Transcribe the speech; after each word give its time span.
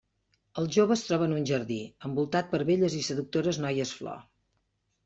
El 0.61 0.69
jove 0.75 0.95
es 0.95 1.03
troba 1.09 1.27
en 1.29 1.35
un 1.41 1.45
jardí, 1.51 1.77
envoltat 2.09 2.51
per 2.55 2.63
belles 2.73 2.97
i 3.03 3.05
seductores 3.11 3.63
noies-flor. 3.67 4.27